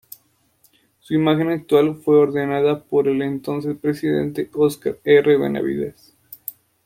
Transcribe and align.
Su 0.99 1.13
imagen 1.13 1.51
actual 1.51 1.95
fue 1.95 2.17
ordenada 2.17 2.83
por 2.83 3.07
el 3.07 3.21
entonces 3.21 3.77
Presidente 3.77 4.49
Óscar 4.51 4.97
R. 5.03 5.37
Benavides. 5.37 6.15